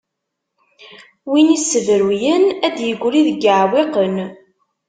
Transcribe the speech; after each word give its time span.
Win 1.29 1.47
issebruyen 1.57 2.43
ad 2.65 2.73
d-igri 2.77 3.21
deg 3.27 3.41
iɛwiqen. 3.59 4.15